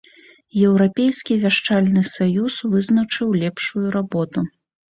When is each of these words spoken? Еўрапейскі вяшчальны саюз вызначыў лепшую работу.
Еўрапейскі 0.67 1.37
вяшчальны 1.43 2.01
саюз 2.15 2.57
вызначыў 2.73 3.39
лепшую 3.47 3.87
работу. 4.01 4.39